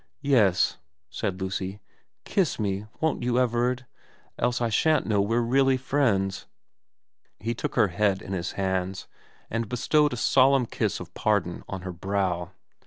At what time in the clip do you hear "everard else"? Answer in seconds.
3.37-4.59